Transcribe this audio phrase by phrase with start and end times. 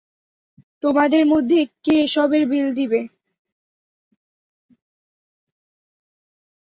[0.83, 3.01] তোমাদের মধ্যে কে এসবের বিল দিবে?